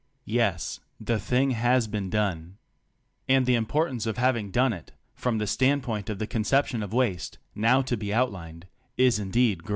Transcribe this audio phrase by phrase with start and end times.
[0.25, 2.57] Yes, the "thing has been done."
[3.29, 7.37] And the importance of having done it, from the standpoint of the conception of waste
[7.53, 8.63] now to be outhned,
[8.97, 9.69] is indeed great.